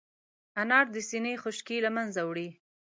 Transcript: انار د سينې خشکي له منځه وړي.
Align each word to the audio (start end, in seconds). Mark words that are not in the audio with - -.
انار 0.61 0.85
د 0.95 0.97
سينې 1.09 1.33
خشکي 1.43 1.77
له 1.85 1.89
منځه 1.95 2.21
وړي. 2.29 2.49